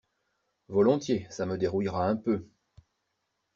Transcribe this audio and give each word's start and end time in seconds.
Volontiers, 0.67 1.27
ça 1.29 1.45
me 1.45 1.59
dérouillera 1.59 2.07
un 2.07 2.15
peu. 2.15 2.49